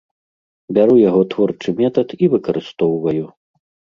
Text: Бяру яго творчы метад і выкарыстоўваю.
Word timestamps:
Бяру 0.77 0.95
яго 1.09 1.21
творчы 1.33 1.69
метад 1.81 2.09
і 2.27 2.31
выкарыстоўваю. 2.33 3.25